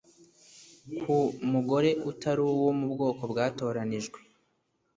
ku 1.01 1.17
mugore 1.51 1.89
utari 2.09 2.41
uwo 2.53 2.71
mu 2.79 2.85
bwoko 2.93 3.21
bwatoranijwe. 3.31 4.19